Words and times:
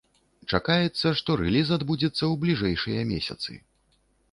Чакаецца, 0.53 1.11
што 1.19 1.35
рэліз 1.43 1.67
адбудзецца 1.77 2.17
ў 2.17 2.33
бліжэйшыя 2.47 3.07
месяцы. 3.13 3.51